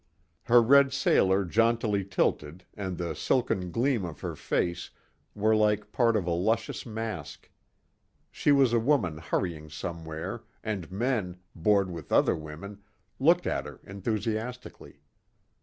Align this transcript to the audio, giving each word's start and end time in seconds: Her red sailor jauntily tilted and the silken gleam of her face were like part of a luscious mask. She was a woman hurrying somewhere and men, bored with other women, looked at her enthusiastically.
Her 0.45 0.63
red 0.63 0.91
sailor 0.93 1.45
jauntily 1.45 2.03
tilted 2.03 2.65
and 2.73 2.97
the 2.97 3.13
silken 3.13 3.69
gleam 3.69 4.03
of 4.03 4.21
her 4.21 4.35
face 4.35 4.89
were 5.35 5.55
like 5.55 5.91
part 5.91 6.15
of 6.17 6.25
a 6.25 6.31
luscious 6.31 6.87
mask. 6.87 7.51
She 8.31 8.51
was 8.51 8.73
a 8.73 8.79
woman 8.79 9.19
hurrying 9.19 9.69
somewhere 9.69 10.41
and 10.63 10.91
men, 10.91 11.37
bored 11.53 11.91
with 11.91 12.11
other 12.11 12.35
women, 12.35 12.81
looked 13.19 13.45
at 13.45 13.67
her 13.67 13.79
enthusiastically. 13.83 15.03